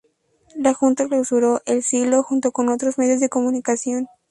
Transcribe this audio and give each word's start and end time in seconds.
La 0.55 0.73
junta 0.73 1.07
clausuró 1.07 1.61
"El 1.67 1.83
Siglo" 1.83 2.23
junto 2.23 2.51
con 2.51 2.69
otros 2.69 2.97
medios 2.97 3.19
de 3.19 3.29
comunicación. 3.29 4.07